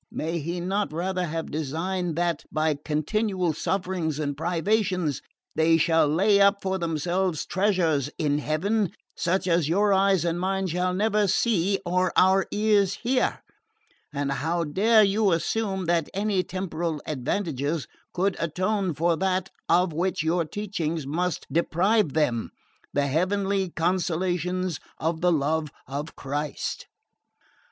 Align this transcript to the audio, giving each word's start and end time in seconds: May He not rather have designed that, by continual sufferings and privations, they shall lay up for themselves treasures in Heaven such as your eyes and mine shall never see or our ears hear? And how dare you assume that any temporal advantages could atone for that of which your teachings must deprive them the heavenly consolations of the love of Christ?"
May 0.09 0.39
He 0.39 0.59
not 0.59 0.91
rather 0.91 1.27
have 1.27 1.51
designed 1.51 2.15
that, 2.15 2.43
by 2.51 2.73
continual 2.73 3.53
sufferings 3.53 4.17
and 4.17 4.35
privations, 4.35 5.21
they 5.55 5.77
shall 5.77 6.07
lay 6.07 6.41
up 6.41 6.59
for 6.63 6.79
themselves 6.79 7.45
treasures 7.45 8.09
in 8.17 8.39
Heaven 8.39 8.93
such 9.15 9.47
as 9.47 9.69
your 9.69 9.93
eyes 9.93 10.25
and 10.25 10.39
mine 10.39 10.65
shall 10.65 10.95
never 10.95 11.27
see 11.27 11.79
or 11.85 12.11
our 12.17 12.47
ears 12.49 12.95
hear? 13.03 13.43
And 14.11 14.31
how 14.31 14.63
dare 14.63 15.03
you 15.03 15.31
assume 15.33 15.85
that 15.85 16.09
any 16.15 16.41
temporal 16.41 16.99
advantages 17.05 17.87
could 18.11 18.35
atone 18.39 18.95
for 18.95 19.15
that 19.17 19.49
of 19.69 19.93
which 19.93 20.23
your 20.23 20.45
teachings 20.45 21.05
must 21.05 21.45
deprive 21.53 22.13
them 22.13 22.49
the 22.91 23.05
heavenly 23.05 23.69
consolations 23.69 24.79
of 24.97 25.21
the 25.21 25.31
love 25.31 25.67
of 25.85 26.15
Christ?" 26.15 26.87